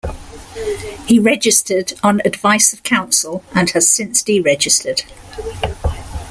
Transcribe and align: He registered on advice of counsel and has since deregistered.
He 1.05 1.19
registered 1.19 1.93
on 2.01 2.23
advice 2.25 2.73
of 2.73 2.81
counsel 2.81 3.43
and 3.53 3.69
has 3.69 3.87
since 3.87 4.23
deregistered. 4.23 5.03